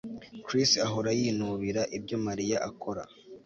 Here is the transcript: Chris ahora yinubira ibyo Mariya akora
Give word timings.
Chris 0.45 0.71
ahora 0.85 1.09
yinubira 1.19 1.81
ibyo 1.97 2.17
Mariya 2.25 2.57
akora 2.69 3.03